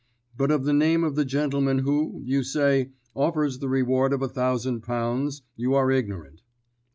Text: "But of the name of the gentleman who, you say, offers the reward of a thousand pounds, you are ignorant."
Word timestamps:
"But 0.35 0.49
of 0.49 0.63
the 0.65 0.73
name 0.73 1.03
of 1.03 1.13
the 1.13 1.23
gentleman 1.23 1.77
who, 1.77 2.23
you 2.25 2.41
say, 2.41 2.89
offers 3.15 3.59
the 3.59 3.69
reward 3.69 4.13
of 4.13 4.23
a 4.23 4.27
thousand 4.29 4.81
pounds, 4.81 5.43
you 5.55 5.75
are 5.75 5.91
ignorant." 5.91 6.41